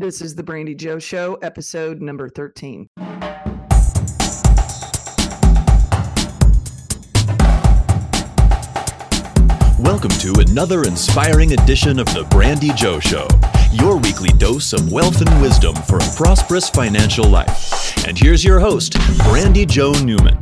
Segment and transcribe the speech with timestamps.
[0.00, 2.88] This is the Brandi Jo Show, episode number 13.
[9.80, 13.26] Welcome to another inspiring edition of the Brandi Jo Show,
[13.72, 18.06] your weekly dose of wealth and wisdom for a prosperous financial life.
[18.06, 20.38] And here's your host, Brandi Jo Newman.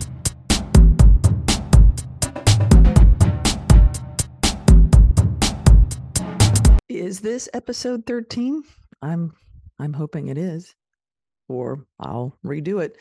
[6.90, 8.62] Is this episode 13?
[9.00, 9.32] I'm
[9.78, 10.74] I'm hoping it is.
[11.48, 12.96] Or I'll redo it.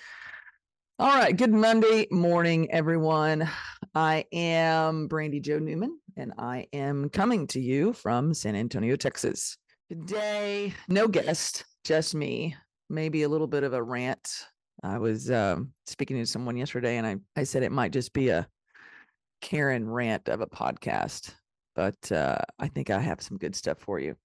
[1.00, 3.50] All right, good Monday morning everyone.
[3.94, 9.58] I am Brandi Jo Newman and I am coming to you from San Antonio, Texas.
[9.90, 12.56] Today, no guest, just me.
[12.90, 14.46] Maybe a little bit of a rant.
[14.84, 18.30] I was um, speaking to someone yesterday and I, I said it might just be
[18.30, 18.48] a
[19.42, 21.34] Karen rant of a podcast,
[21.76, 24.16] but uh, I think I have some good stuff for you.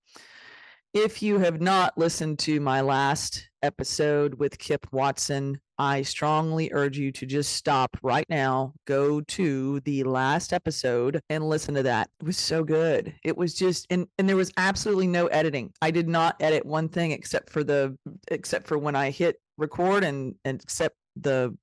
[0.93, 6.99] If you have not listened to my last episode with Kip Watson, I strongly urge
[6.99, 12.11] you to just stop right now, go to the last episode and listen to that.
[12.18, 13.15] It was so good.
[13.23, 15.73] It was just and and there was absolutely no editing.
[15.80, 17.96] I did not edit one thing except for the
[18.29, 21.57] except for when I hit record and and except the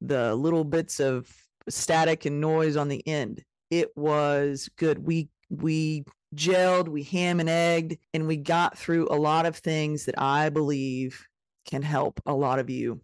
[0.00, 1.28] the little bits of
[1.68, 3.42] static and noise on the end.
[3.68, 5.04] It was good.
[5.04, 10.04] We we gelled, we ham and egged, and we got through a lot of things
[10.04, 11.26] that I believe
[11.66, 13.00] can help a lot of you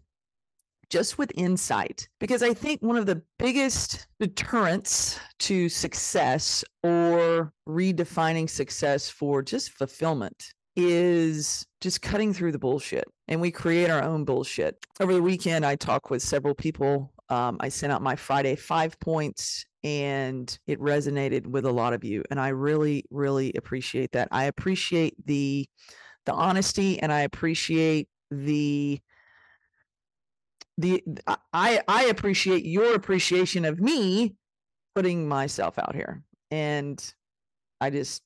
[0.89, 2.07] just with insight.
[2.19, 9.71] Because I think one of the biggest deterrents to success or redefining success for just
[9.71, 14.85] fulfillment is just cutting through the bullshit and we create our own bullshit.
[14.99, 17.13] Over the weekend, I talked with several people.
[17.29, 22.03] Um, I sent out my Friday five points and it resonated with a lot of
[22.03, 24.27] you and i really really appreciate that.
[24.31, 25.67] I appreciate the
[26.25, 28.99] the honesty and i appreciate the
[30.79, 31.03] the
[31.53, 34.35] i i appreciate your appreciation of me
[34.95, 36.23] putting myself out here.
[36.49, 36.99] And
[37.79, 38.23] i just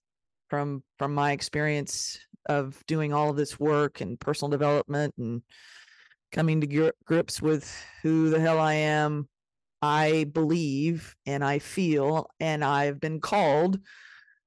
[0.50, 5.42] from from my experience of doing all of this work and personal development and
[6.32, 9.28] coming to grips with who the hell i am
[9.82, 13.80] I believe and I feel and I've been called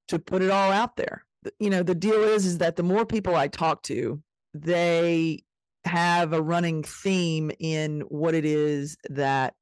[0.08, 1.24] to put it all out there.
[1.58, 4.22] You know, the deal is is that the more people I talk to,
[4.54, 5.44] they
[5.84, 9.54] have a running theme in what it is that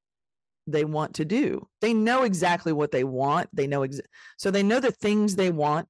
[0.66, 1.66] they want to do.
[1.80, 3.48] They know exactly what they want.
[3.52, 4.00] They know ex-
[4.36, 5.88] so they know the things they want.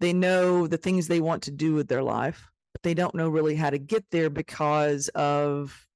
[0.00, 3.28] They know the things they want to do with their life, but they don't know
[3.28, 5.86] really how to get there because of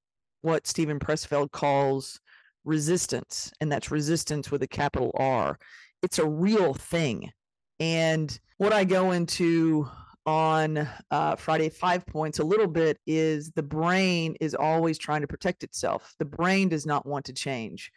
[0.41, 2.19] what Steven Pressfield calls
[2.65, 5.57] resistance, and that's resistance with a capital R.
[6.01, 7.31] It's a real thing.
[7.79, 9.89] And what I go into
[10.25, 15.27] on uh, Friday Five Points a little bit is the brain is always trying to
[15.27, 16.13] protect itself.
[16.19, 17.91] The brain does not want to change.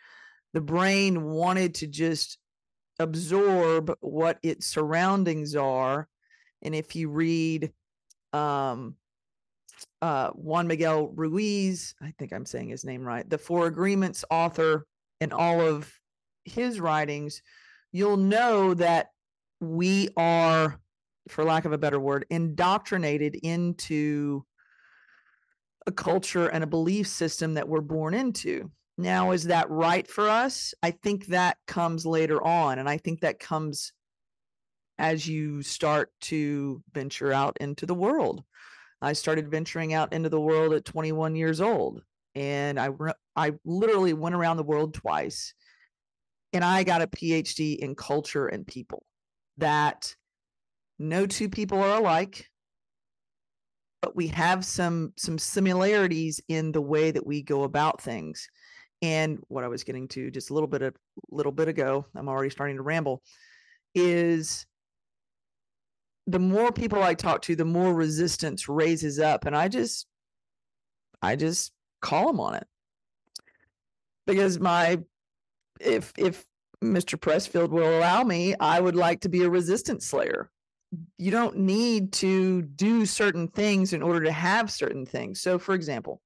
[0.52, 2.38] The brain wanted to just
[2.98, 6.08] absorb what its surroundings are.
[6.62, 7.72] And if you read
[8.32, 8.96] um,
[10.02, 14.86] uh, Juan Miguel Ruiz, I think I'm saying his name right, the Four Agreements author,
[15.20, 15.92] and all of
[16.44, 17.42] his writings,
[17.92, 19.08] you'll know that
[19.60, 20.78] we are,
[21.28, 24.44] for lack of a better word, indoctrinated into
[25.86, 28.70] a culture and a belief system that we're born into.
[28.98, 30.74] Now, is that right for us?
[30.82, 32.78] I think that comes later on.
[32.78, 33.92] And I think that comes
[34.98, 38.42] as you start to venture out into the world.
[39.06, 42.02] I started venturing out into the world at 21 years old.
[42.34, 42.90] And I,
[43.36, 45.54] I literally went around the world twice.
[46.52, 49.04] And I got a PhD in culture and people
[49.58, 50.14] that
[50.98, 52.48] no two people are alike
[54.02, 58.48] but we have some some similarities in the way that we go about things
[59.02, 60.92] and what i was getting to just a little bit a
[61.30, 63.22] little bit ago i'm already starting to ramble
[63.94, 64.66] is
[66.26, 69.46] the more people I talk to, the more resistance raises up.
[69.46, 70.06] And I just,
[71.22, 72.66] I just call them on it
[74.26, 74.98] because my,
[75.80, 76.44] if, if
[76.82, 77.18] Mr.
[77.18, 80.50] Pressfield will allow me, I would like to be a resistance slayer.
[81.18, 85.40] You don't need to do certain things in order to have certain things.
[85.40, 86.22] So, for example,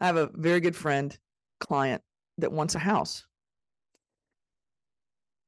[0.00, 1.16] I have a very good friend,
[1.60, 2.02] client
[2.38, 3.25] that wants a house.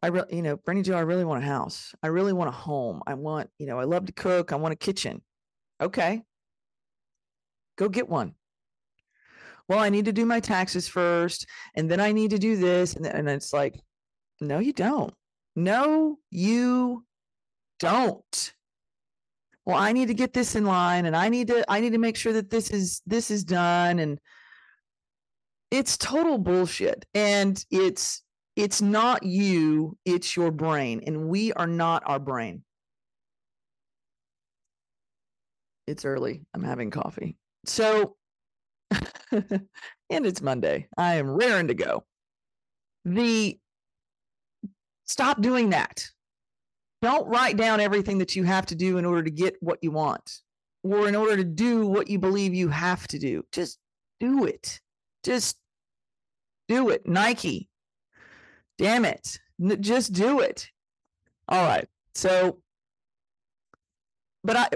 [0.02, 1.94] I really, you know, Brandi Jo, I really want a house.
[2.02, 3.02] I really want a home.
[3.06, 4.52] I want, you know, I love to cook.
[4.52, 5.22] I want a kitchen.
[5.80, 6.22] Okay.
[7.76, 8.34] Go get one.
[9.68, 12.94] Well, I need to do my taxes first, and then I need to do this.
[12.94, 13.78] And, and it's like,
[14.40, 15.12] no, you don't.
[15.56, 17.04] No, you
[17.80, 18.52] don't.
[19.68, 21.98] well, I need to get this in line and I need to I need to
[21.98, 24.18] make sure that this is this is done and
[25.70, 27.04] it's total bullshit.
[27.14, 28.22] And it's
[28.58, 32.64] it's not you, it's your brain and we are not our brain.
[35.86, 36.42] It's early.
[36.52, 37.36] I'm having coffee.
[37.66, 38.16] So
[39.30, 39.62] and
[40.10, 40.88] it's Monday.
[40.98, 42.02] I am raring to go.
[43.04, 43.56] The
[45.04, 46.04] stop doing that.
[47.00, 49.92] Don't write down everything that you have to do in order to get what you
[49.92, 50.40] want
[50.82, 53.44] or in order to do what you believe you have to do.
[53.52, 53.78] Just
[54.18, 54.80] do it.
[55.22, 55.56] Just
[56.66, 57.06] do it.
[57.06, 57.68] Nike.
[58.78, 59.38] Damn it.
[59.80, 60.68] Just do it.
[61.48, 61.86] All right.
[62.14, 62.58] So,
[64.44, 64.68] but I,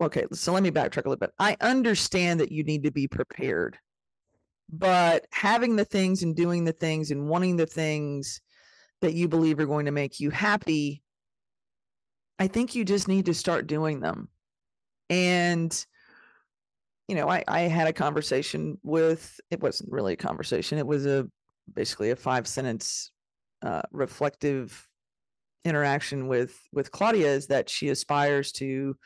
[0.00, 0.24] okay.
[0.32, 1.32] So let me backtrack a little bit.
[1.38, 3.78] I understand that you need to be prepared,
[4.70, 8.40] but having the things and doing the things and wanting the things
[9.00, 11.02] that you believe are going to make you happy
[12.38, 14.28] I think you just need to start doing them.
[15.10, 15.74] And,
[17.08, 21.06] you know, I, I had a conversation with, it wasn't really a conversation, it was
[21.06, 21.26] a
[21.74, 23.10] basically a five sentence
[23.62, 24.86] uh, reflective
[25.64, 28.96] interaction with with Claudia is that she aspires to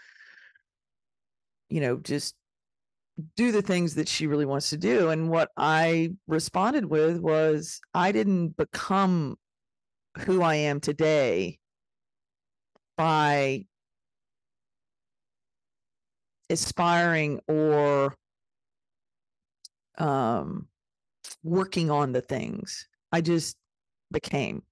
[1.68, 2.34] you know just
[3.36, 7.80] do the things that she really wants to do and what I responded with was
[7.94, 9.36] I didn't become
[10.18, 11.58] who I am today
[12.96, 13.64] by
[16.50, 18.14] aspiring or
[19.98, 20.68] um,
[21.42, 22.86] working on the things.
[23.10, 23.56] I just
[24.12, 24.62] became.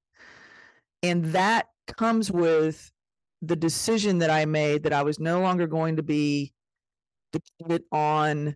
[1.03, 1.67] And that
[1.97, 2.93] comes with
[3.43, 6.53] the decision that I made that I was no longer going to be
[7.33, 8.55] dependent on,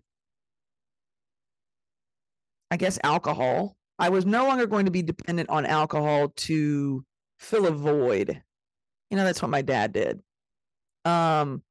[2.69, 3.75] I guess, alcohol.
[3.97, 7.03] I was no longer going to be dependent on alcohol to
[7.39, 8.41] fill a void
[9.09, 10.21] you know, that's what my dad did.
[11.03, 11.61] Um,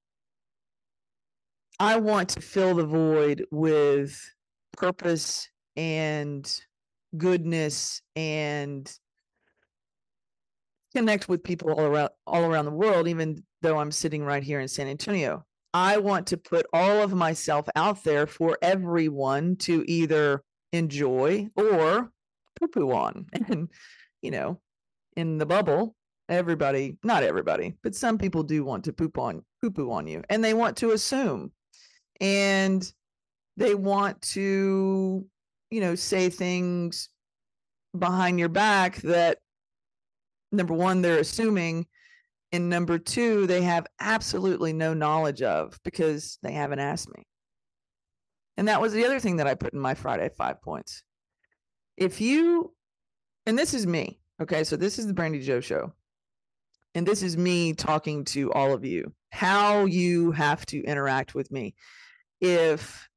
[1.79, 4.19] I want to fill the void with
[4.77, 6.51] purpose and
[7.17, 8.91] goodness and
[10.95, 14.61] connect with people all around all around the world even though I'm sitting right here
[14.61, 15.45] in San Antonio.
[15.73, 20.43] I want to put all of myself out there for everyone to either
[20.73, 22.11] enjoy or
[22.59, 23.27] poo poo on.
[23.49, 23.69] And,
[24.23, 24.61] you know,
[25.17, 25.97] in the bubble,
[26.29, 30.23] everybody, not everybody, but some people do want to poop on poo poo on you
[30.31, 31.51] and they want to assume
[32.21, 32.91] and
[33.57, 35.27] they want to,
[35.71, 37.09] you know, say things
[37.99, 39.39] behind your back that
[40.57, 41.87] number one, they're assuming.
[42.53, 47.25] And number two, they have absolutely no knowledge of because they haven't asked me.
[48.57, 51.03] And that was the other thing that I put in my Friday five points.
[51.97, 52.73] If you,
[53.47, 55.93] and this is me, okay, so this is the Brandi Jo show
[56.95, 61.51] and this is me talking to all of you, how you have to interact with
[61.51, 61.75] me.
[62.41, 63.09] If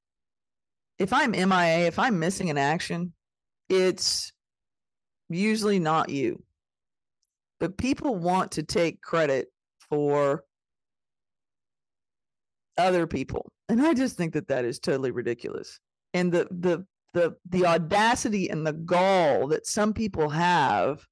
[0.98, 3.14] if I'm MIA, if I'm missing an action,
[3.70, 4.32] it's
[5.30, 6.44] usually not you.
[7.60, 9.48] But people want to take credit
[9.90, 10.44] for
[12.78, 13.52] other people.
[13.70, 15.80] And I just think that that is totally ridiculous.
[16.14, 21.06] And the the the the audacity and the gall that some people have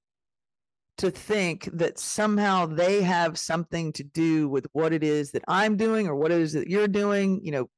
[0.97, 5.75] to think that somehow they have something to do with what it is that I'm
[5.75, 7.69] doing or what it is that you're doing, you know,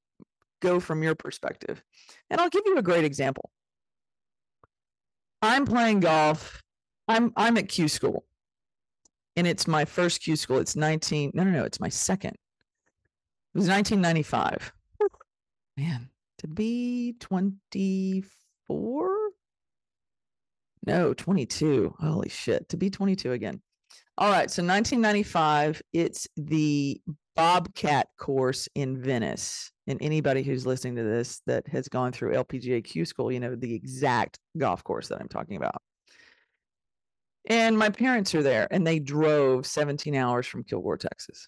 [0.61, 1.83] go from your perspective.
[2.29, 3.49] And I'll give you a great example.
[5.41, 6.61] I'm playing golf.
[7.07, 8.25] I'm I'm at Q school.
[9.37, 10.57] And it's my first Q school.
[10.57, 12.33] It's 19 No, no, no, it's my second.
[12.33, 14.73] It was 1995.
[15.77, 19.27] Man, to be 24
[20.87, 21.93] no, 22.
[21.99, 22.69] Holy shit.
[22.69, 23.61] To be 22 again.
[24.17, 24.49] All right.
[24.49, 26.99] So 1995, it's the
[27.35, 29.69] Bobcat course in Venice.
[29.85, 33.55] And anybody who's listening to this that has gone through LPGA Q school, you know,
[33.55, 35.81] the exact golf course that I'm talking about.
[37.47, 41.47] And my parents are there and they drove 17 hours from Kilgore, Texas.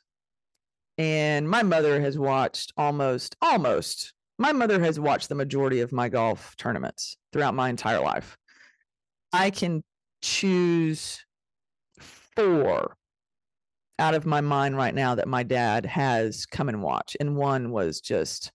[0.97, 6.07] And my mother has watched almost, almost, my mother has watched the majority of my
[6.07, 8.37] golf tournaments throughout my entire life.
[9.33, 9.83] I can
[10.21, 11.23] choose
[11.99, 12.95] four
[13.99, 17.17] out of my mind right now that my dad has come and watch.
[17.19, 18.51] And one was just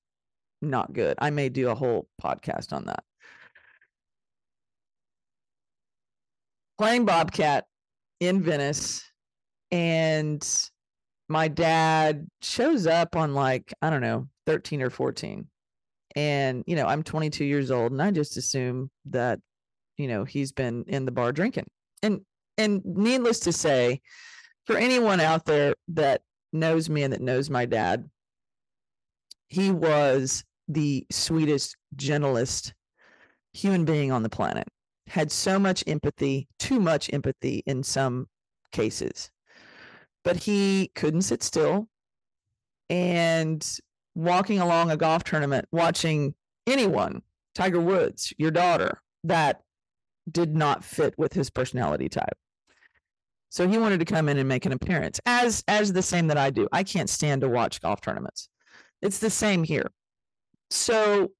[0.62, 1.16] not good.
[1.18, 3.04] I may do a whole podcast on that.
[6.78, 7.64] Playing Bobcat
[8.20, 9.04] in Venice,
[9.70, 10.46] and
[11.28, 15.46] my dad shows up on like, I don't know, 13 or 14.
[16.16, 19.40] And, you know, I'm 22 years old, and I just assume that
[19.96, 21.66] you know he's been in the bar drinking
[22.02, 22.20] and
[22.58, 24.00] and needless to say
[24.66, 28.08] for anyone out there that knows me and that knows my dad,
[29.48, 32.72] he was the sweetest, gentlest
[33.52, 34.66] human being on the planet.
[35.06, 38.26] Had so much empathy, too much empathy in some
[38.72, 39.30] cases.
[40.22, 41.88] But he couldn't sit still.
[42.90, 43.66] And
[44.14, 46.34] walking along a golf tournament, watching
[46.66, 47.22] anyone,
[47.54, 49.62] Tiger Woods, your daughter, that
[50.30, 52.36] did not fit with his personality type.
[53.50, 56.36] So he wanted to come in and make an appearance as as the same that
[56.36, 56.66] I do.
[56.72, 58.48] I can't stand to watch golf tournaments.
[59.00, 59.92] It's the same here.
[60.70, 61.30] So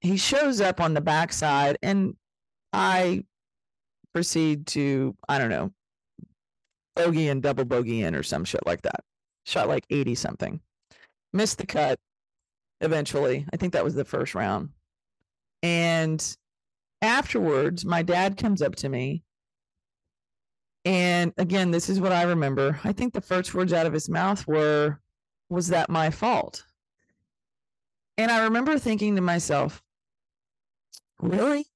[0.00, 2.14] he shows up on the backside and
[2.74, 3.22] I
[4.12, 5.70] proceed to, I don't know,
[6.96, 9.04] bogey and double bogey in or some shit like that.
[9.44, 10.60] Shot like 80 something.
[11.32, 12.00] Missed the cut
[12.80, 13.46] eventually.
[13.52, 14.70] I think that was the first round.
[15.62, 16.36] And
[17.00, 19.22] afterwards, my dad comes up to me.
[20.84, 22.80] And again, this is what I remember.
[22.82, 24.98] I think the first words out of his mouth were,
[25.48, 26.64] Was that my fault?
[28.18, 29.80] And I remember thinking to myself,
[31.20, 31.66] Really?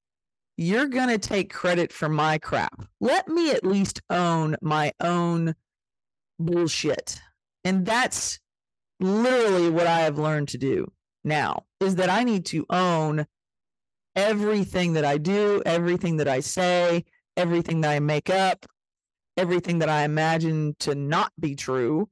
[0.60, 2.84] You're going to take credit for my crap.
[3.00, 5.54] Let me at least own my own
[6.40, 7.20] bullshit.
[7.62, 8.40] And that's
[8.98, 10.90] literally what I have learned to do
[11.22, 13.24] now is that I need to own
[14.16, 17.04] everything that I do, everything that I say,
[17.36, 18.66] everything that I make up,
[19.36, 22.08] everything that I imagine to not be true.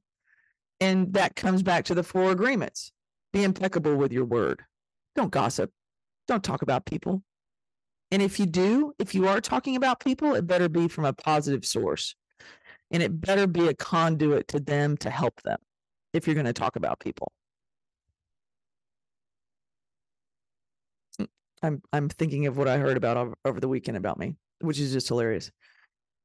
[0.79, 2.93] And that comes back to the four agreements
[3.33, 4.63] be impeccable with your word.
[5.17, 5.69] Don't gossip.
[6.29, 7.23] Don't talk about people.
[8.11, 11.13] And if you do, if you are talking about people, it better be from a
[11.13, 12.15] positive source.
[12.91, 15.57] And it better be a conduit to them to help them
[16.13, 17.31] if you're going to talk about people.
[21.63, 24.93] I'm I'm thinking of what I heard about over, the weekend about me, which is
[24.93, 25.51] just hilarious.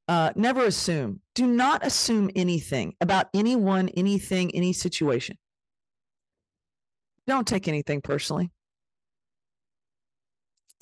[0.09, 1.21] Uh, never assume.
[1.35, 5.39] Do not assume anything about anyone, anything, any situation.
[7.27, 8.51] Don't take anything personally.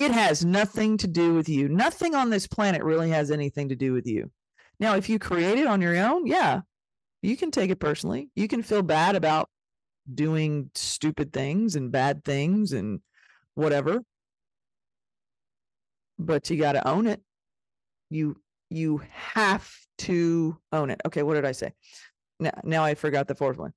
[0.01, 1.69] It has nothing to do with you.
[1.69, 4.31] Nothing on this planet really has anything to do with you.
[4.79, 6.61] Now, if you create it on your own, yeah,
[7.21, 8.29] you can take it personally.
[8.35, 9.49] You can feel bad about
[10.11, 12.99] doing stupid things and bad things and
[13.53, 14.01] whatever
[16.25, 17.21] but you got to own it.
[18.09, 18.37] You
[18.69, 21.01] you have to own it.
[21.05, 21.73] Okay, what did I say?
[22.39, 23.73] Now, now I forgot the fourth one.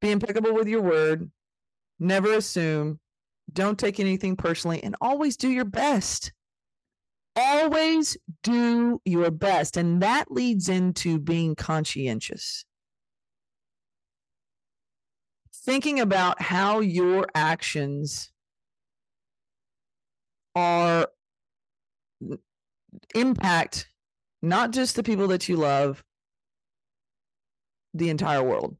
[0.00, 1.30] Be impeccable with your word.
[1.98, 3.00] Never assume.
[3.52, 6.32] Don't take anything personally and always do your best.
[7.34, 9.76] Always do your best.
[9.76, 12.64] And that leads into being conscientious.
[15.54, 18.30] Thinking about how your actions
[20.54, 21.08] are
[23.14, 23.88] impact
[24.42, 26.04] not just the people that you love,
[27.94, 28.76] the entire world.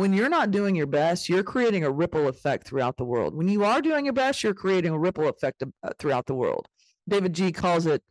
[0.00, 3.34] When you're not doing your best, you're creating a ripple effect throughout the world.
[3.34, 6.66] When you are doing your best, you're creating a ripple effect uh, throughout the world.
[7.10, 8.02] davidji calls it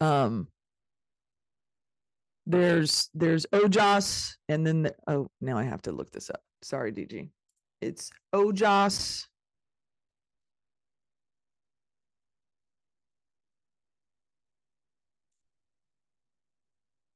[0.00, 0.48] um
[2.44, 6.42] there's there's ojas and then the, oh now I have to look this up.
[6.60, 7.30] Sorry, DG.
[7.80, 9.26] It's ojas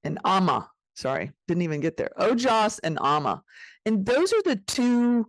[0.05, 0.71] and Amma.
[0.95, 2.11] Sorry, didn't even get there.
[2.19, 3.43] Ojas and Ama.
[3.85, 5.27] And those are the two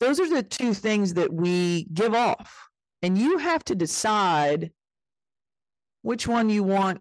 [0.00, 2.68] those are the two things that we give off.
[3.02, 4.72] And you have to decide
[6.02, 7.00] which one you want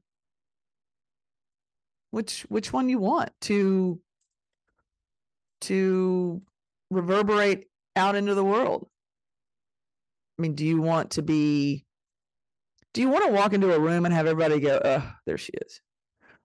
[2.11, 3.99] which which one you want to
[5.61, 6.41] to
[6.91, 8.87] reverberate out into the world.
[10.37, 11.85] I mean, do you want to be
[12.93, 15.53] do you want to walk into a room and have everybody go, oh, there she
[15.53, 15.81] is?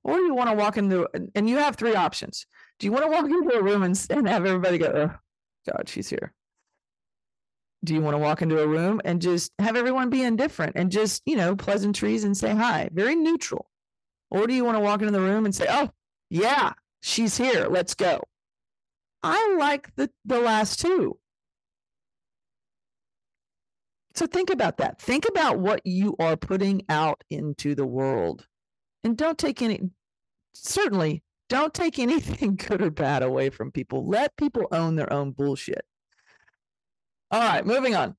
[0.06, 2.46] Or you want to walk into and you have three options.
[2.78, 5.18] Do you want to walk into a room and, and have everybody go, oh,
[5.70, 6.32] God, she's here?
[7.84, 10.92] Do you want to walk into a room and just have everyone be indifferent and
[10.92, 13.68] just, you know, pleasantries and say hi, very neutral?
[14.30, 15.90] Or do you want to walk into the room and say, oh,
[16.30, 18.20] yeah, she's here, let's go?
[19.24, 21.18] I like the, the last two.
[24.14, 25.00] So think about that.
[25.00, 28.46] Think about what you are putting out into the world.
[29.04, 29.90] And don't take any
[30.64, 34.06] certainly don't take anything good or bad away from people.
[34.06, 35.84] Let people own their own bullshit.
[37.30, 38.16] All right, moving on.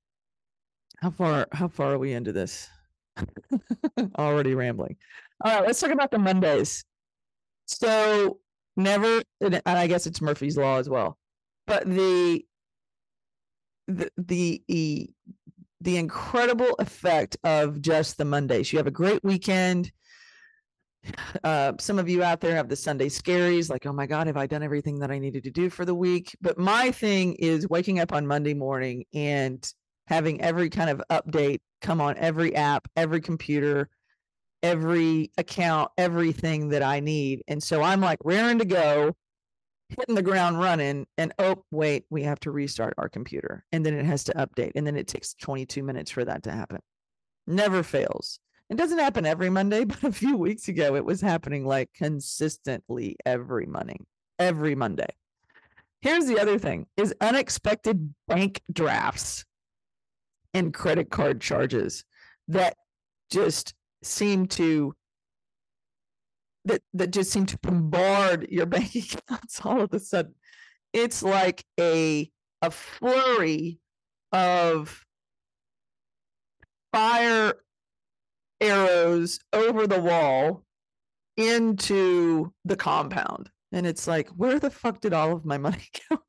[0.97, 2.67] How far how far are we into this?
[4.17, 4.97] Already rambling.
[5.43, 6.83] All right, let's talk about the Mondays.
[7.65, 8.39] So
[8.75, 11.17] never and I guess it's Murphy's law as well.
[11.67, 12.43] But the
[13.87, 15.09] the the
[15.81, 18.73] the incredible effect of just the Mondays.
[18.73, 19.91] You have a great weekend
[21.43, 24.37] uh, some of you out there have the Sunday scaries, like, oh my God, have
[24.37, 26.35] I done everything that I needed to do for the week?
[26.41, 29.65] But my thing is waking up on Monday morning and
[30.07, 33.89] having every kind of update come on every app, every computer,
[34.63, 37.43] every account, everything that I need.
[37.47, 39.15] And so I'm like raring to go,
[39.89, 43.63] hitting the ground running, and oh, wait, we have to restart our computer.
[43.71, 44.71] And then it has to update.
[44.75, 46.79] And then it takes 22 minutes for that to happen.
[47.45, 48.39] Never fails.
[48.69, 53.15] It doesn't happen every Monday, but a few weeks ago it was happening like consistently
[53.25, 53.97] every Monday.
[54.39, 55.07] Every Monday.
[56.01, 59.45] Here's the other thing is unexpected bank drafts
[60.53, 62.03] and credit card charges
[62.47, 62.77] that
[63.31, 64.93] just seem to
[66.65, 70.35] that that just seem to bombard your bank accounts all of a sudden.
[70.93, 72.29] It's like a
[72.61, 73.79] a flurry
[74.31, 75.03] of
[76.93, 77.53] fire
[78.61, 80.63] arrows over the wall
[81.35, 83.49] into the compound.
[83.71, 86.19] And it's like, where the fuck did all of my money go?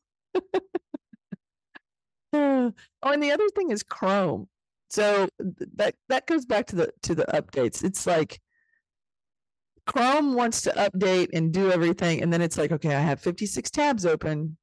[2.33, 4.49] oh, and the other thing is Chrome.
[4.91, 5.29] So
[5.77, 7.85] that that goes back to the to the updates.
[7.85, 8.41] It's like
[9.87, 13.71] Chrome wants to update and do everything, and then it's like, okay, I have 56
[13.71, 14.57] tabs open,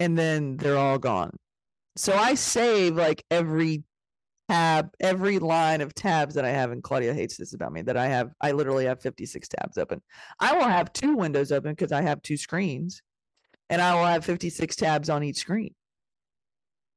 [0.00, 1.36] and then they're all gone.
[1.96, 3.82] So I save like every
[4.48, 7.96] tab, every line of tabs that I have, and Claudia hates this about me that
[7.96, 10.00] I have, I literally have 56 tabs open.
[10.40, 13.02] I will have two windows open because I have two screens,
[13.68, 15.74] and I will have 56 tabs on each screen.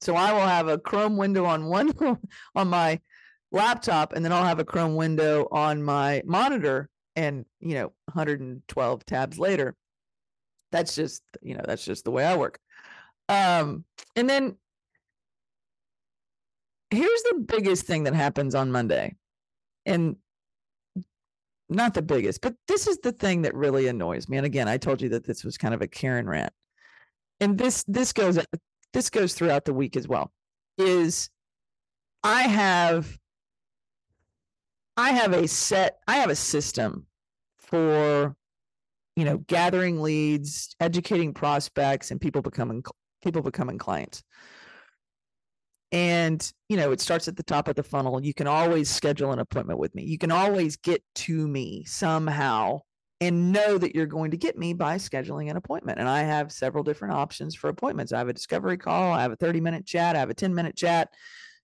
[0.01, 1.93] So I will have a Chrome window on one
[2.55, 2.99] on my
[3.51, 9.05] laptop, and then I'll have a Chrome window on my monitor, and you know, 112
[9.05, 9.75] tabs later.
[10.71, 12.59] That's just you know, that's just the way I work.
[13.29, 14.57] Um, and then
[16.91, 19.15] here's the biggest thing that happens on Monday.
[19.85, 20.17] And
[21.69, 24.37] not the biggest, but this is the thing that really annoys me.
[24.37, 26.51] And again, I told you that this was kind of a Karen rant.
[27.39, 28.37] And this this goes
[28.93, 30.31] this goes throughout the week as well.
[30.77, 31.29] Is
[32.23, 33.17] I have
[34.97, 37.07] I have a set I have a system
[37.57, 38.35] for
[39.15, 42.83] you know gathering leads, educating prospects and people becoming
[43.23, 44.23] people becoming clients
[45.91, 49.31] and you know it starts at the top of the funnel you can always schedule
[49.31, 50.03] an appointment with me.
[50.03, 52.81] You can always get to me somehow
[53.19, 55.99] and know that you're going to get me by scheduling an appointment.
[55.99, 58.13] And i have several different options for appointments.
[58.13, 60.53] I have a discovery call i have a 30 minute chat i have a 10
[60.53, 61.09] minute chat.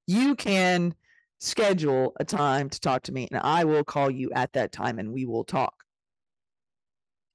[0.06, 0.94] You can
[1.40, 5.00] schedule a time to talk to me and i will call you at that time
[5.00, 5.74] and we will talk.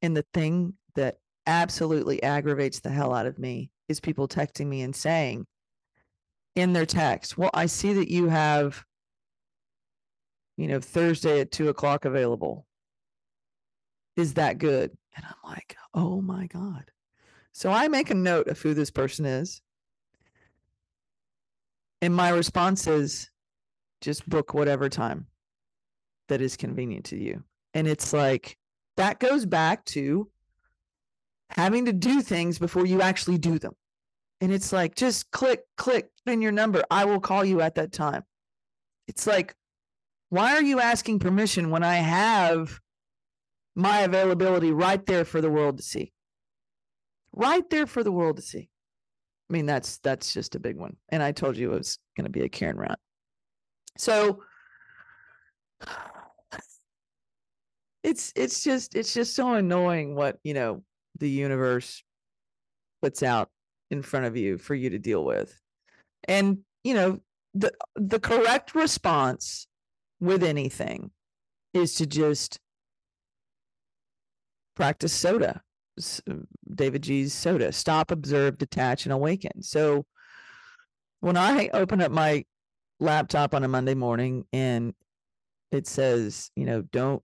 [0.02, 4.82] And the thing that absolutely aggravates the hell out of me is people texting me
[4.82, 5.46] and saying
[6.54, 7.38] in their text.
[7.38, 8.84] Well, I see that you have,
[10.56, 12.66] you know, Thursday at two o'clock available.
[14.16, 14.96] Is that good?
[15.16, 16.84] And I'm like, oh my God.
[17.52, 19.60] So I make a note of who this person is.
[22.00, 23.30] And my response is
[24.00, 25.26] just book whatever time
[26.28, 27.44] that is convenient to you.
[27.74, 28.56] And it's like,
[28.96, 30.28] that goes back to
[31.50, 33.72] having to do things before you actually do them.
[34.42, 36.82] And it's like, just click, click, in your number.
[36.90, 38.24] I will call you at that time.
[39.06, 39.54] It's like,
[40.30, 42.80] why are you asking permission when I have
[43.76, 46.12] my availability right there for the world to see?
[47.32, 48.68] Right there for the world to see.
[49.48, 50.96] I mean, that's that's just a big one.
[51.10, 52.98] And I told you it was going to be a Karen rant.
[53.96, 54.42] So
[58.02, 60.82] it's it's just it's just so annoying what you know
[61.18, 62.02] the universe
[63.00, 63.48] puts out
[63.92, 65.60] in front of you for you to deal with.
[66.24, 67.20] And, you know,
[67.54, 69.66] the the correct response
[70.18, 71.10] with anything
[71.74, 72.58] is to just
[74.74, 75.60] practice soda.
[76.74, 77.70] davidji's soda.
[77.72, 79.62] Stop, observe, detach, and awaken.
[79.62, 80.06] So
[81.20, 82.44] when I open up my
[82.98, 84.94] laptop on a Monday morning and
[85.70, 87.22] it says, you know, don't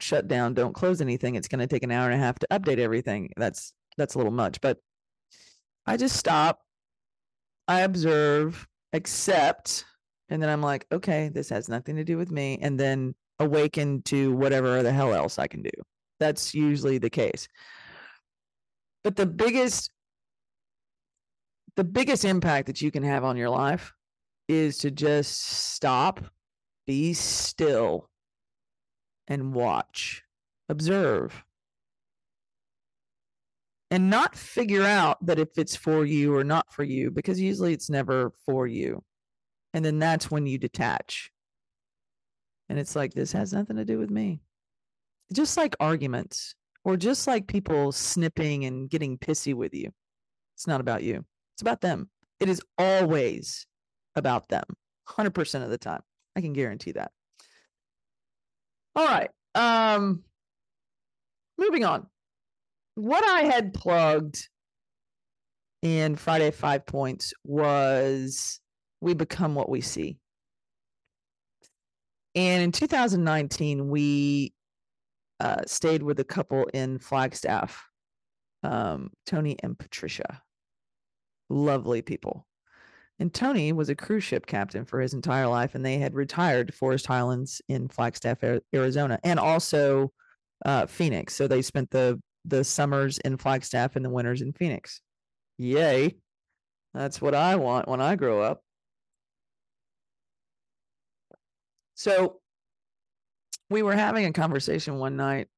[0.00, 1.34] shut down, don't close anything.
[1.34, 3.30] It's going to take an hour and a half to update everything.
[3.36, 4.78] That's that's a little much, but
[5.86, 6.60] I just stop,
[7.68, 9.84] I observe, accept,
[10.28, 12.58] and then I'm like, okay, this has nothing to do with me.
[12.62, 15.70] And then awaken to whatever the hell else I can do.
[16.20, 17.48] That's usually the case.
[19.02, 19.90] But the biggest
[21.76, 23.92] the biggest impact that you can have on your life
[24.48, 26.24] is to just stop,
[26.86, 28.08] be still,
[29.26, 30.22] and watch,
[30.68, 31.44] observe
[33.94, 37.72] and not figure out that if it's for you or not for you, because usually
[37.72, 39.04] it's never for you.
[39.72, 41.30] And then that's when you detach.
[42.68, 44.40] And it's like, this has nothing to do with me.
[45.32, 49.92] just like arguments or just like people snipping and getting pissy with you.
[50.56, 51.24] It's not about you.
[51.54, 52.10] It's about them.
[52.40, 53.64] It is always
[54.16, 54.64] about them.
[55.08, 56.02] 100% of the time.
[56.34, 57.12] I can guarantee that.
[58.96, 59.30] All right.
[59.54, 60.24] Um
[61.56, 62.08] moving on.
[62.94, 64.48] What I had plugged
[65.82, 68.60] in Friday 5 points was
[69.00, 70.18] we become what we see.
[72.34, 74.54] And in 2019 we
[75.40, 77.88] uh, stayed with a couple in Flagstaff,
[78.62, 80.42] um, Tony and Patricia.
[81.50, 82.46] Lovely people.
[83.18, 86.68] And Tony was a cruise ship captain for his entire life, and they had retired
[86.68, 88.38] to Forest Highlands in Flagstaff,
[88.74, 90.12] Arizona, and also
[90.64, 91.34] uh, Phoenix.
[91.36, 95.00] So they spent the the summers in Flagstaff and the winters in Phoenix.
[95.58, 96.16] Yay!
[96.92, 98.62] That's what I want when I grow up.
[101.94, 102.40] So
[103.70, 105.48] we were having a conversation one night,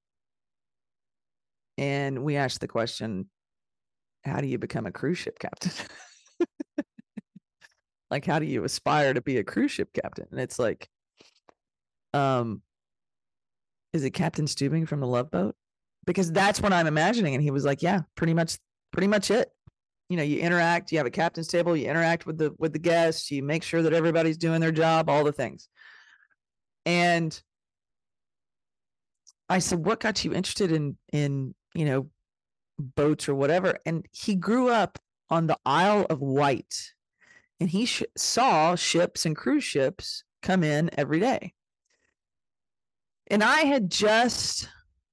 [1.77, 3.29] and we asked the question,
[4.25, 5.72] "How do you become a cruise ship captain?"
[8.11, 10.88] like how do you aspire to be a cruise ship captain and it's like
[12.14, 12.62] um
[13.92, 15.57] is it captain stubing from the love boat
[16.07, 17.35] because that's what i'm imagining.
[17.35, 18.59] And he was like yeah pretty much
[18.92, 19.51] pretty much it.
[20.09, 22.79] You know you interact you have a captain's table you interact with the with the
[22.79, 25.69] guests you make sure that everybody's doing their job all the things.
[26.85, 27.40] And
[29.49, 32.09] i said what got you interested in in you know
[32.79, 33.79] boats or whatever?
[33.87, 34.99] And he grew up
[35.31, 36.92] on the isle of wight
[37.61, 41.55] and he sh- saw ships and cruise ships come in every day.
[43.29, 44.69] And I had just,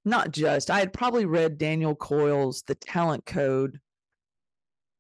[0.05, 3.79] not just, I had probably read Daniel Coyle's The Talent Code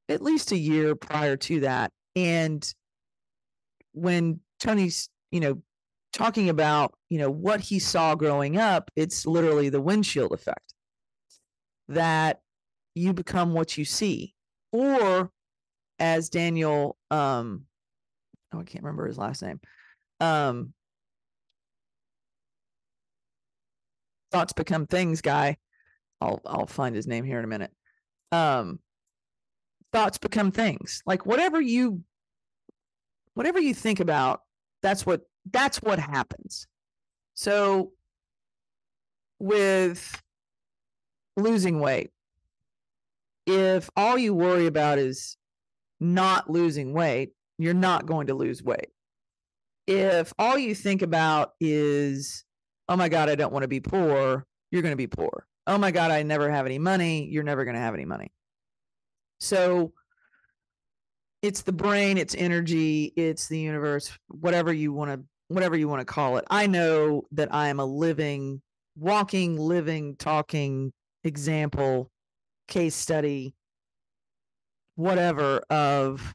[0.09, 1.91] at least a year prior to that.
[2.15, 2.65] And
[3.93, 5.61] when Tony's, you know,
[6.11, 10.73] talking about, you know, what he saw growing up, it's literally the windshield effect
[11.89, 12.39] that
[12.95, 14.33] you become what you see.
[14.71, 15.31] Or
[15.99, 17.65] as Daniel um
[18.53, 19.59] oh I can't remember his last name.
[20.19, 20.73] Um
[24.33, 25.57] thoughts become things guy.
[26.19, 27.71] I'll I'll find his name here in a minute.
[28.31, 28.79] Um
[29.93, 31.01] thoughts become things.
[31.05, 32.01] Like whatever you
[33.35, 34.41] whatever you think about,
[34.81, 36.67] that's what that's what happens.
[37.35, 37.91] So
[39.39, 40.21] with
[41.37, 42.11] losing weight,
[43.45, 45.37] if all you worry about is
[45.99, 48.89] not losing weight, you're not going to lose weight.
[49.85, 52.45] If all you think about is,
[52.89, 55.45] oh my God, I don't want to be poor, you're going to be poor.
[55.65, 58.31] Oh my God, I never have any money, you're never going to have any money.
[59.39, 59.93] So
[61.41, 65.99] it's the brain, it's energy, it's the universe, whatever you want to whatever you want
[65.99, 66.45] to call it.
[66.49, 68.61] I know that I am a living,
[68.95, 70.91] walking, living, talking
[71.23, 72.09] example,
[72.67, 73.53] case study
[74.95, 76.33] whatever of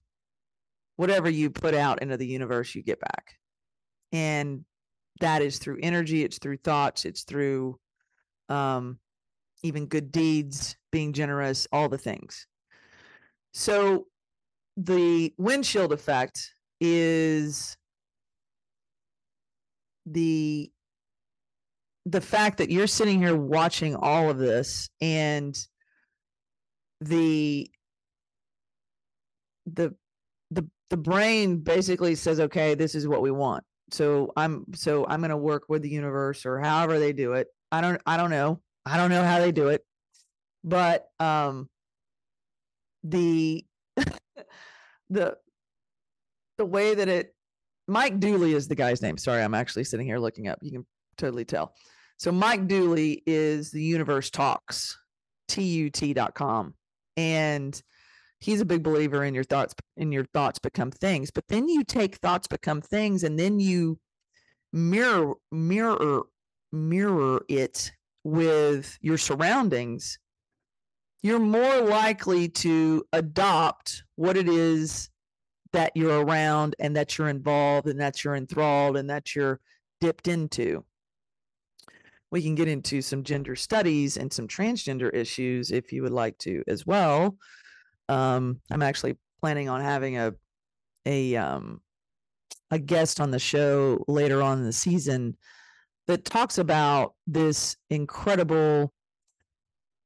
[0.96, 3.36] whatever you put out into the universe you get back
[4.12, 4.64] and
[5.20, 7.78] that is through energy it's through thoughts it's through
[8.48, 8.98] um
[9.62, 12.46] even good deeds being generous all the things.
[13.52, 14.06] So
[14.76, 17.76] the windshield effect is
[20.06, 20.70] the
[22.06, 25.58] the fact that you're sitting here watching all of this and
[27.00, 27.70] the
[29.66, 29.94] the
[30.50, 35.20] the the brain basically says okay this is what we want so i'm so i'm
[35.20, 37.48] going to work with the universe or however they do it.
[37.70, 38.60] I don't i don't know.
[38.86, 39.84] I don't know how they do it.
[40.64, 41.68] But um
[43.04, 43.64] the
[45.10, 45.36] the
[46.58, 47.34] the way that it
[47.86, 49.16] mike dooley is the guy's name.
[49.16, 50.58] Sorry i'm actually sitting here looking up.
[50.62, 51.74] You can totally tell.
[52.18, 54.98] So mike dooley is the universe talks
[55.48, 56.74] tut.com
[57.16, 57.82] and
[58.40, 61.84] he's a big believer in your thoughts in your thoughts become things but then you
[61.84, 63.98] take thoughts become things and then you
[64.72, 66.22] mirror mirror
[66.72, 67.90] mirror it
[68.24, 70.18] with your surroundings
[71.22, 75.10] you're more likely to adopt what it is
[75.72, 79.60] that you're around and that you're involved and that you're enthralled and that you're
[80.00, 80.84] dipped into.
[82.30, 86.38] We can get into some gender studies and some transgender issues if you would like
[86.38, 87.36] to as well
[88.08, 90.34] um, I'm actually planning on having a
[91.06, 91.80] a um,
[92.70, 95.36] a guest on the show later on in the season
[96.06, 98.92] that talks about this incredible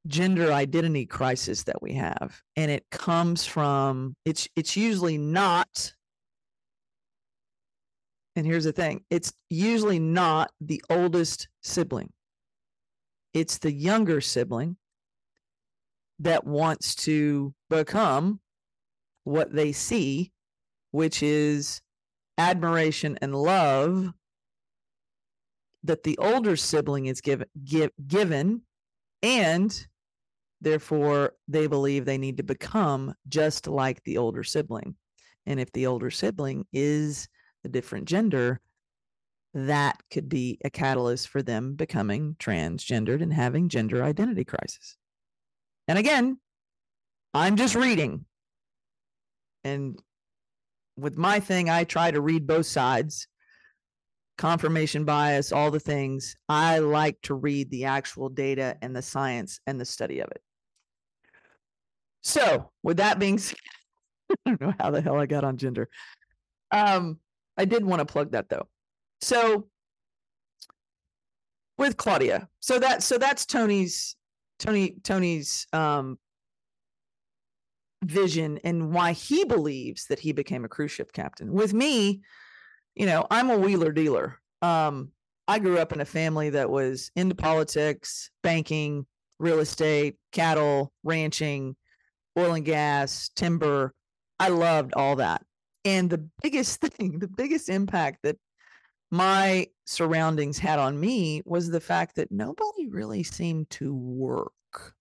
[0.09, 5.95] gender identity crisis that we have and it comes from it's it's usually not
[8.35, 12.13] and here's the thing it's usually not the oldest sibling.
[13.35, 14.77] It's the younger sibling
[16.23, 18.41] that wants to become
[19.25, 20.33] what they see,
[20.91, 21.81] which is
[22.39, 24.13] admiration and love
[25.85, 28.63] that the older sibling is given give, given
[29.23, 29.87] and
[30.61, 34.95] therefore they believe they need to become just like the older sibling.
[35.47, 37.29] And if the older sibling is
[37.65, 38.61] a different gender
[39.55, 44.97] that could be a catalyst for them becoming transgendered and having gender identity crisis
[45.93, 46.39] and again
[47.35, 48.25] i'm just reading
[49.63, 50.01] and
[50.97, 53.29] with my thing i try to read both sides
[54.39, 56.35] confirmation bias, all the things.
[56.49, 60.43] I like to read the actual data and the science and the study of it.
[62.23, 63.59] So, with that being said,
[64.31, 65.89] I don't know how the hell I got on gender.
[66.73, 67.19] Um,
[67.57, 68.67] I did want to plug that though.
[69.21, 69.69] So,
[71.79, 74.17] with Claudia, so that so that's Tony's
[74.63, 76.19] Tony Tony's um
[78.05, 81.53] vision and why he believes that he became a cruise ship captain.
[81.53, 82.23] With me,
[82.95, 84.41] you know, I'm a wheeler dealer.
[84.61, 85.11] Um,
[85.49, 89.07] I grew up in a family that was into politics, banking,
[89.39, 91.75] real estate, cattle, ranching,
[92.39, 93.93] oil and gas, timber.
[94.39, 95.43] I loved all that.
[95.85, 98.37] And the biggest thing, the biggest impact that
[99.13, 104.95] my surroundings had on me was the fact that nobody really seemed to work.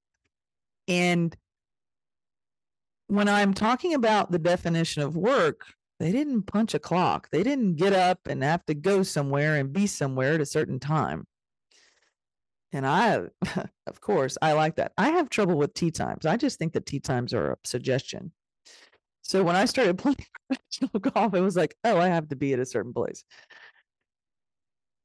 [0.89, 1.35] And
[3.07, 5.61] when I'm talking about the definition of work,
[6.01, 7.29] they didn't punch a clock.
[7.31, 10.79] They didn't get up and have to go somewhere and be somewhere at a certain
[10.79, 11.25] time.
[12.73, 13.27] And I,
[13.87, 14.91] of course, I like that.
[14.97, 16.25] I have trouble with tee times.
[16.25, 18.33] I just think that tee times are a suggestion.
[19.21, 20.17] So when I started playing
[20.49, 23.23] professional golf, it was like, oh, I have to be at a certain place.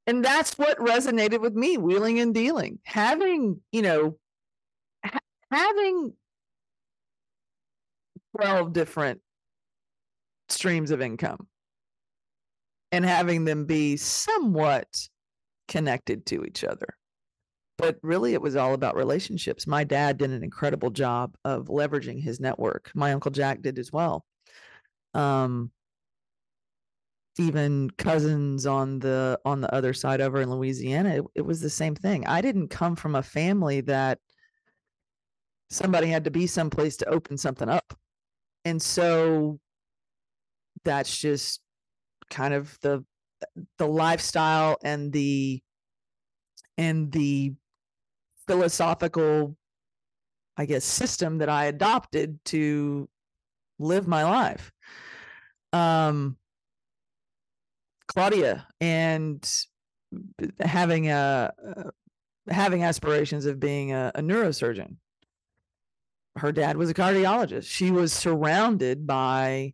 [0.06, 2.78] And that's what resonated with me, wheeling and dealing.
[2.84, 4.18] Having, you know,
[5.04, 5.18] ha-
[5.50, 6.12] having
[8.38, 9.20] 12 different
[10.48, 11.48] streams of income
[12.92, 15.08] and having them be somewhat
[15.68, 16.94] connected to each other.
[17.78, 19.66] But really, it was all about relationships.
[19.66, 22.90] My dad did an incredible job of leveraging his network.
[22.94, 24.24] My uncle Jack did as well.
[25.12, 25.70] Um,
[27.38, 31.70] even cousins on the on the other side over in Louisiana, it, it was the
[31.70, 32.26] same thing.
[32.26, 34.18] I didn't come from a family that
[35.70, 37.94] somebody had to be someplace to open something up.
[38.64, 39.60] And so
[40.84, 41.60] that's just
[42.30, 43.04] kind of the
[43.78, 45.60] the lifestyle and the
[46.78, 47.52] and the
[48.46, 49.56] philosophical
[50.56, 53.08] i guess system that i adopted to
[53.78, 54.72] live my life
[55.72, 56.36] um
[58.16, 59.48] claudia and
[60.60, 61.90] having a uh,
[62.48, 64.96] having aspirations of being a, a neurosurgeon
[66.36, 69.72] her dad was a cardiologist she was surrounded by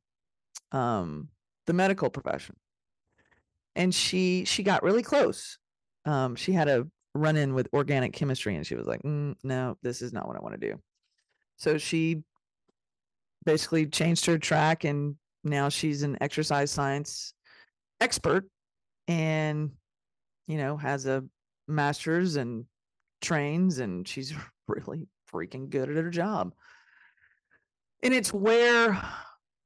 [0.72, 1.28] um,
[1.66, 2.56] the medical profession.
[3.76, 5.58] And she she got really close.
[6.04, 9.78] Um, she had a run in with organic chemistry, and she was like, mm, "No,
[9.82, 10.80] this is not what I want to do."
[11.56, 12.22] So she
[13.44, 17.32] basically changed her track, and now she's an exercise science
[18.02, 18.48] expert,
[19.08, 19.70] and
[20.46, 21.24] you know has a
[21.68, 22.64] master's and
[23.20, 24.34] trains, and she's
[24.68, 26.52] really freaking good at her job.
[28.02, 29.00] And it's where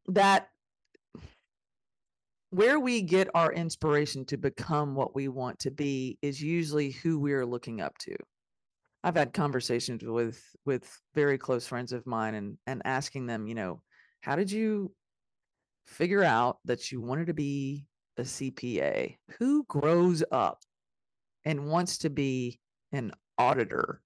[0.09, 0.49] that
[2.51, 7.19] where we get our inspiration to become what we want to be is usually who
[7.19, 8.17] we're looking up to.
[9.03, 13.55] I've had conversations with with very close friends of mine and and asking them, you
[13.55, 13.83] know,
[14.21, 14.93] how did you
[15.87, 17.87] figure out that you wanted to be
[18.19, 19.17] a CPA?
[19.39, 20.61] Who grows up
[21.45, 22.59] and wants to be
[22.93, 24.01] an auditor?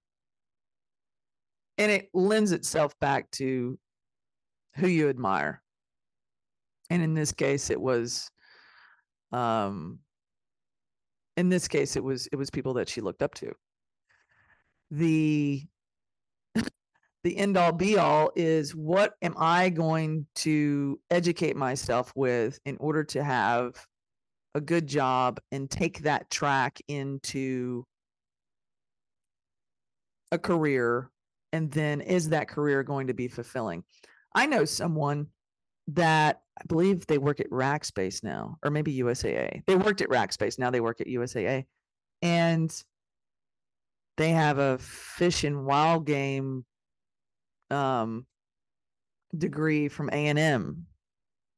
[1.77, 3.77] And it lends itself back to
[4.75, 5.61] who you admire.
[6.89, 8.29] And in this case, it was
[9.31, 9.99] um,
[11.37, 13.53] in this case, it was it was people that she looked up to.
[14.91, 15.63] The
[17.23, 22.77] the end all be all is what am I going to educate myself with in
[22.79, 23.73] order to have
[24.55, 27.85] a good job and take that track into
[30.31, 31.09] a career
[31.53, 33.83] and then is that career going to be fulfilling
[34.35, 35.27] i know someone
[35.87, 39.63] that I believe they work at Rackspace now, or maybe USAA.
[39.65, 40.59] They worked at Rackspace.
[40.59, 41.65] Now they work at USAA.
[42.21, 42.83] And
[44.17, 46.65] they have a fish and wild game
[47.71, 48.25] um,
[49.35, 50.85] degree from A&M.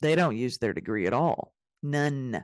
[0.02, 1.54] They don't use their degree at all.
[1.82, 2.44] None.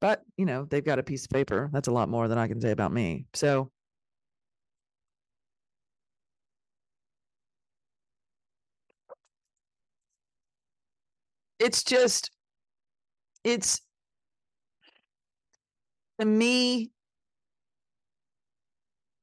[0.00, 1.70] But, you know, they've got a piece of paper.
[1.72, 3.26] That's a lot more than I can say about me.
[3.34, 3.70] So,
[11.58, 12.30] it's just,
[13.44, 13.80] it's
[16.20, 16.90] to me,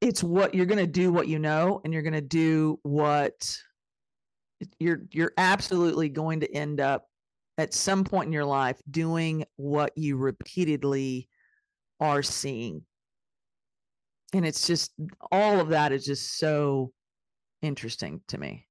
[0.01, 3.57] it's what you're going to do what you know and you're going to do what
[4.79, 7.07] you're you're absolutely going to end up
[7.57, 11.27] at some point in your life doing what you repeatedly
[11.99, 12.83] are seeing
[14.33, 14.91] and it's just
[15.31, 16.91] all of that is just so
[17.61, 18.67] interesting to me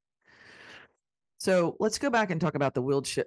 [1.43, 3.19] so let's go back and talk about the wind, sh-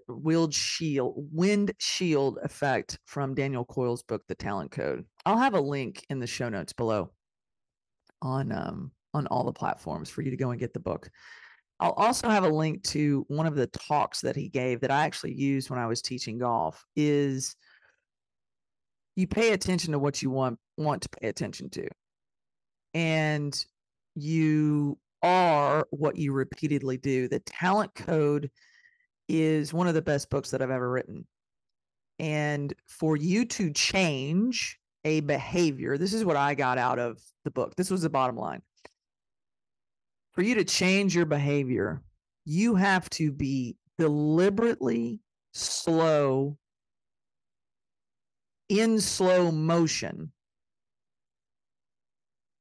[0.55, 5.03] shield wind shield effect from Daniel Coyle's book, The Talent Code.
[5.25, 7.11] I'll have a link in the show notes below
[8.21, 11.09] on um, on all the platforms for you to go and get the book.
[11.79, 15.05] I'll also have a link to one of the talks that he gave that I
[15.05, 16.85] actually used when I was teaching golf.
[16.95, 17.55] Is
[19.15, 21.87] you pay attention to what you want want to pay attention to,
[22.93, 23.65] and
[24.15, 27.27] you are what you repeatedly do.
[27.27, 28.51] The Talent Code
[29.27, 31.25] is one of the best books that I've ever written.
[32.19, 37.51] And for you to change a behavior, this is what I got out of the
[37.51, 37.75] book.
[37.75, 38.61] This was the bottom line.
[40.35, 42.01] For you to change your behavior,
[42.43, 45.21] you have to be deliberately
[45.53, 46.57] slow
[48.67, 50.33] in slow motion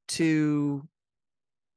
[0.06, 0.86] to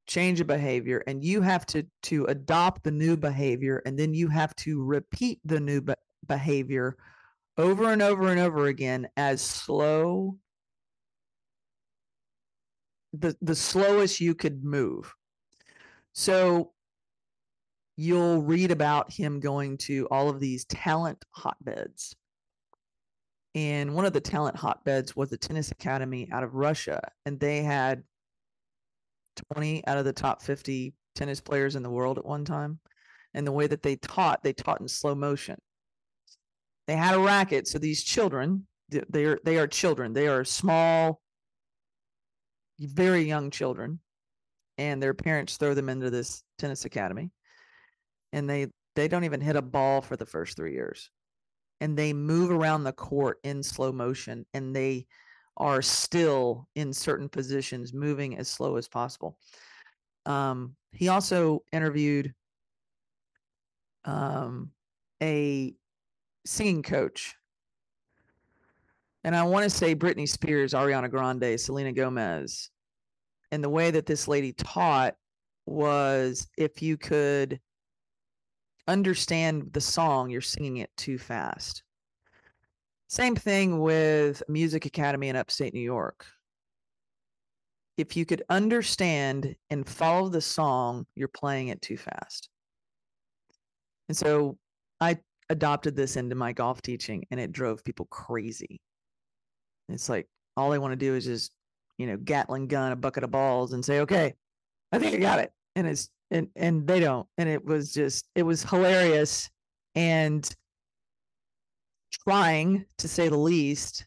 [0.06, 4.28] change a behavior and you have to to adopt the new behavior and then you
[4.28, 5.94] have to repeat the new be-
[6.28, 6.96] behavior
[7.58, 10.38] over and over and over again as slow
[13.14, 15.14] the the slowest you could move
[16.18, 16.72] so
[17.96, 22.16] you'll read about him going to all of these talent hotbeds
[23.56, 27.62] and one of the talent hotbeds was the tennis academy out of russia and they
[27.62, 28.04] had
[29.54, 32.80] 20 out of the top 50 tennis players in the world at one time.
[33.34, 35.58] And the way that they taught, they taught in slow motion.
[36.88, 37.68] They had a racket.
[37.68, 40.14] So these children, they are they are children.
[40.14, 41.22] They are small,
[42.80, 44.00] very young children,
[44.78, 47.32] and their parents throw them into this tennis academy,
[48.34, 51.10] and they they don't even hit a ball for the first three years,
[51.82, 55.06] and they move around the court in slow motion, and they
[55.58, 59.38] are still in certain positions moving as slow as possible.
[60.26, 62.34] Um, he also interviewed
[64.06, 64.72] um,
[65.22, 65.74] a
[66.46, 67.36] singing coach.
[69.24, 72.70] And I want to say Britney Spears, Ariana Grande, Selena Gomez.
[73.52, 75.16] And the way that this lady taught
[75.66, 77.60] was if you could
[78.88, 81.84] understand the song, you're singing it too fast.
[83.10, 86.26] Same thing with Music Academy in upstate New York.
[87.98, 92.50] If you could understand and follow the song, you're playing it too fast.
[94.08, 94.58] And so
[95.02, 95.18] I
[95.50, 98.82] adopted this into my golf teaching and it drove people crazy.
[99.90, 101.54] It's like all they want to do is just,
[101.98, 104.34] you know, Gatling gun a bucket of balls and say, okay,
[104.92, 105.52] I think I got it.
[105.76, 107.28] And it's, and, and they don't.
[107.38, 109.50] And it was just, it was hilarious.
[109.96, 110.50] And
[112.24, 114.06] trying, to say the least,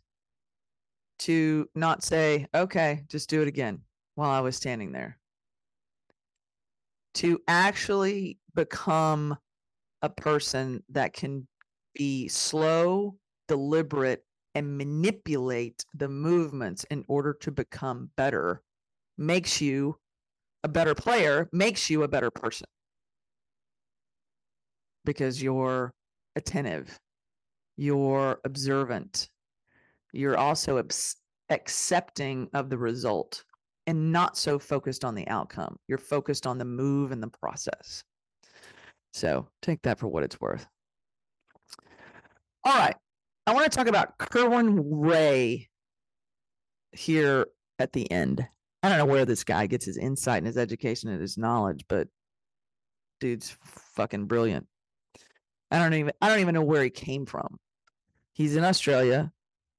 [1.21, 3.81] to not say, okay, just do it again
[4.15, 5.19] while I was standing there.
[7.15, 9.37] To actually become
[10.03, 11.47] a person that can
[11.95, 13.17] be slow,
[13.49, 14.25] deliberate,
[14.55, 18.63] and manipulate the movements in order to become better
[19.17, 19.97] makes you
[20.65, 22.67] a better player, makes you a better person.
[25.05, 25.93] Because you're
[26.37, 26.99] attentive
[27.81, 29.31] you're observant
[30.13, 30.83] you're also
[31.49, 33.45] accepting of the result
[33.87, 35.77] and not so focused on the outcome.
[35.89, 38.03] You're focused on the move and the process.
[39.13, 40.67] So take that for what it's worth.
[42.65, 42.97] All right
[43.51, 45.69] i want to talk about kerwin Rae
[46.93, 47.47] here
[47.79, 48.47] at the end
[48.83, 51.85] i don't know where this guy gets his insight and his education and his knowledge
[51.89, 52.09] but
[53.21, 53.57] dude's
[53.95, 54.67] fucking brilliant
[55.71, 57.59] I don't even I don't even know where he came from.
[58.33, 59.31] He's in Australia.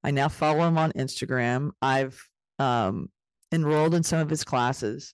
[0.04, 1.72] I now follow him on Instagram.
[1.82, 2.22] I've
[2.60, 3.10] um,
[3.52, 5.14] enrolled in some of his classes.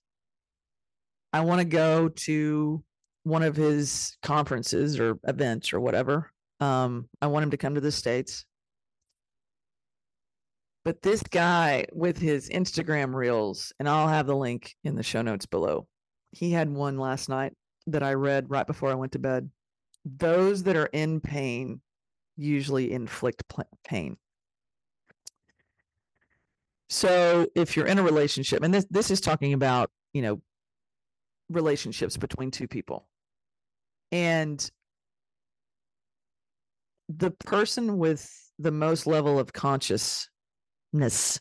[1.32, 2.82] I want to go to
[3.24, 6.30] one of his conferences or events or whatever.
[6.60, 8.44] Um, I want him to come to the States.
[10.88, 15.20] But this guy with his Instagram reels, and I'll have the link in the show
[15.20, 15.86] notes below.
[16.32, 17.52] He had one last night
[17.88, 19.50] that I read right before I went to bed.
[20.06, 21.82] Those that are in pain
[22.38, 23.42] usually inflict
[23.86, 24.16] pain.
[26.88, 30.40] So if you're in a relationship, and this this is talking about you know
[31.50, 33.06] relationships between two people,
[34.10, 34.70] and
[37.10, 38.26] the person with
[38.58, 39.52] the most level of
[40.98, 41.40] consciousness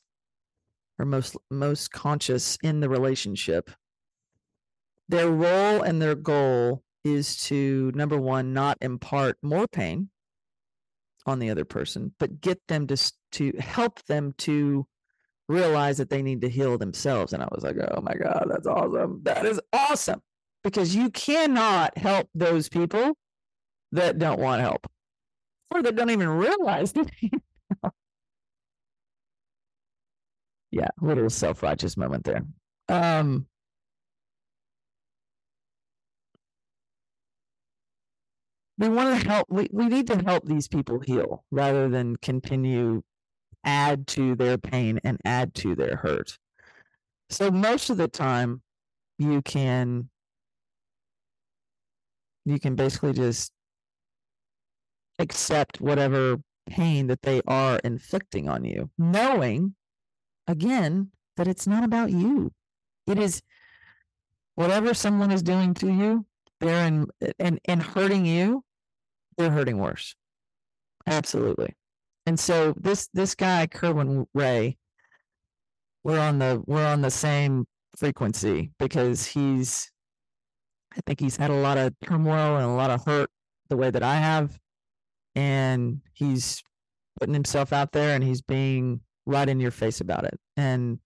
[1.00, 3.70] or most most conscious in the relationship.
[5.10, 10.10] Their role and their goal is to number one not impart more pain
[11.26, 12.98] on the other person but get them to
[13.32, 14.86] to help them to
[15.50, 17.34] realize that they need to heal themselves.
[17.34, 19.22] And i was like oh my god that's awesome.
[19.24, 20.22] That is awesome.
[20.64, 23.14] Because you cannot help those people
[23.94, 24.86] that don't want help
[25.72, 27.10] or that don't even realize that
[30.72, 32.44] yeah a little self-righteous moment there.
[32.90, 33.48] Um
[38.78, 43.02] we want to help we, we need to help these people heal rather than continue
[43.64, 46.38] add to their pain and add to their hurt.
[47.30, 48.62] So most of the time
[49.18, 50.10] you can
[52.46, 53.52] you can basically just
[55.20, 56.38] accept whatever
[56.70, 59.74] pain that they are inflicting on you knowing
[60.48, 62.52] again that it's not about you
[63.06, 63.42] it is
[64.56, 66.26] whatever someone is doing to you
[66.60, 67.08] they're in
[67.40, 68.64] and and hurting you
[69.38, 70.16] they're hurting worse.
[71.06, 71.76] Absolutely.
[72.26, 74.78] And so this this guy Kerwin Rae,
[76.04, 79.90] we're on the we're on the same frequency because he's
[80.96, 83.30] I think he's had a lot of turmoil and a lot of hurt
[83.70, 84.58] the way that I have.
[85.36, 86.64] And he's
[87.20, 90.40] putting himself out there and he's being right in your face about it.
[90.56, 91.00] And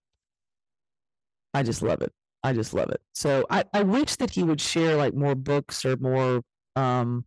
[1.52, 2.12] I just love it.
[2.42, 3.00] I just love it.
[3.12, 6.42] So I, I wish that he would share like more books or more
[6.74, 7.24] um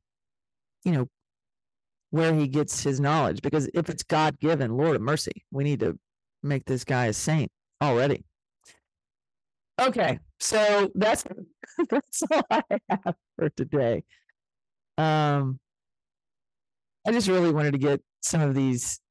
[0.86, 1.10] you know,
[2.12, 3.42] where he gets his knowledge.
[3.42, 6.00] Because if it's God given, Lord of mercy, we need to
[6.44, 8.24] make this guy a saint already.
[9.82, 11.26] Okay, so that's
[11.90, 14.04] that's all I have for today.
[14.98, 15.60] Um,
[17.06, 19.02] I just really wanted to get some of these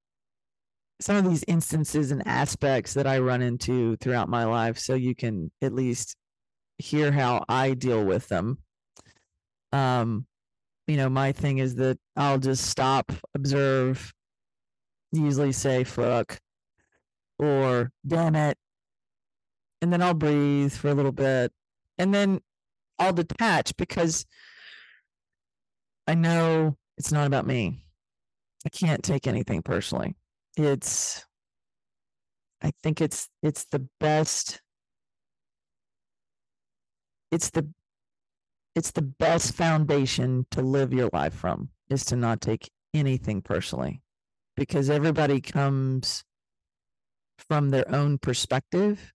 [1.01, 5.14] some of these instances and aspects that I run into throughout my life so you
[5.14, 6.16] can at least
[6.78, 8.59] hear how I deal with them.
[9.72, 10.26] Um,
[10.86, 14.12] you know, my thing is that I'll just stop, observe,
[15.12, 16.38] usually say fuck
[17.38, 18.57] or damn it.
[19.82, 21.53] And then I'll breathe for a little bit.
[21.99, 22.40] And then
[22.99, 24.26] I'll detach because
[26.07, 27.84] I know it's not about me.
[28.64, 30.14] I can't take anything personally.
[30.57, 31.24] It's
[32.62, 34.61] I think it's it's the best
[37.30, 37.68] it's the
[38.74, 44.02] it's the best foundation to live your life from is to not take anything personally.
[44.57, 46.24] Because everybody comes
[47.38, 49.12] from their own perspective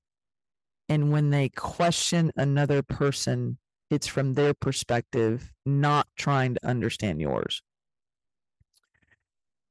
[0.90, 3.58] and when they question another person
[3.90, 7.62] it's from their perspective not trying to understand yours.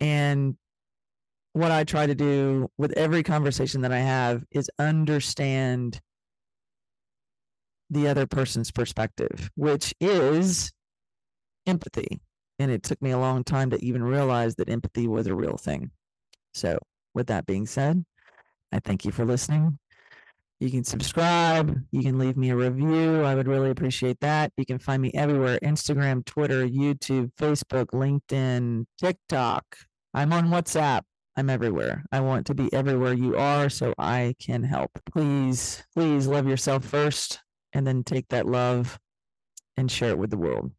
[0.01, 0.57] And
[1.59, 6.01] what i try to do with every conversation that i have is understand
[7.91, 10.73] the other person's perspective, which is
[11.67, 12.21] empathy.
[12.59, 15.57] And it took me a long time to even realize that empathy was a real
[15.57, 15.91] thing.
[16.55, 16.79] So,
[17.15, 18.05] with that being said,
[18.73, 19.79] I thank you for listening.
[20.61, 21.81] You can subscribe.
[21.93, 23.23] You can leave me a review.
[23.23, 24.53] I would really appreciate that.
[24.57, 29.65] You can find me everywhere Instagram, Twitter, YouTube, Facebook, LinkedIn, TikTok.
[30.13, 31.03] I'm on WhatsApp.
[31.39, 32.03] I'm everywhere.
[32.11, 34.91] I want to be everywhere you are so I can help.
[35.12, 37.39] Please, please love yourself first
[37.72, 38.99] and then take that love
[39.76, 40.72] and share it with the world.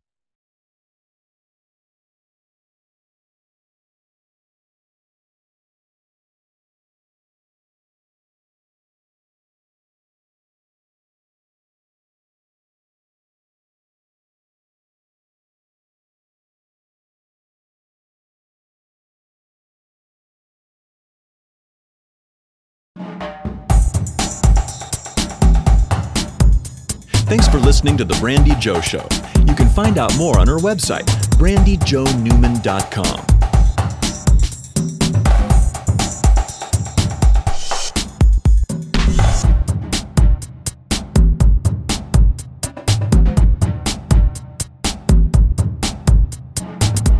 [27.79, 29.07] Listening to The Brandi Jo Show.
[29.47, 31.05] You can find out more on her website,
[31.37, 33.38] brandijonewman.com.